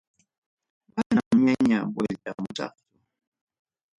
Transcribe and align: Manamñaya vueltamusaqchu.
Manamñaya 0.95 1.79
vueltamusaqchu. 1.93 2.85